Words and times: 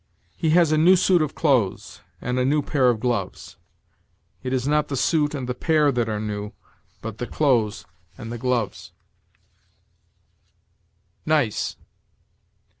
"He 0.35 0.49
has 0.57 0.71
a 0.71 0.79
new 0.79 0.95
suit 0.95 1.21
of 1.21 1.35
clothes 1.35 2.01
and 2.19 2.39
a 2.39 2.43
new 2.43 2.63
pair 2.63 2.89
of 2.89 2.99
gloves." 2.99 3.57
It 4.41 4.51
is 4.51 4.67
not 4.67 4.87
the 4.87 4.95
suit 4.95 5.35
and 5.35 5.47
the 5.47 5.53
pair 5.53 5.91
that 5.91 6.09
are 6.09 6.19
new, 6.19 6.53
but 7.03 7.19
the 7.19 7.27
clothes 7.27 7.85
and 8.17 8.31
the 8.31 8.39
gloves. 8.39 8.93
NICE. 11.23 11.75